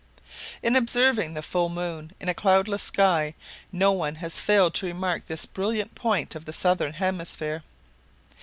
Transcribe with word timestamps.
In 0.63 0.75
observing 0.75 1.35
the 1.35 1.43
full 1.43 1.69
moon 1.69 2.11
in 2.19 2.27
a 2.27 2.33
cloudless 2.33 2.81
sky 2.81 3.35
no 3.71 3.91
one 3.91 4.15
has 4.15 4.39
failed 4.39 4.73
to 4.73 4.87
remark 4.87 5.27
this 5.27 5.45
brilliant 5.45 5.93
point 5.93 6.33
of 6.33 6.45
the 6.45 6.53
southern 6.53 6.93
hemisphere. 6.93 7.61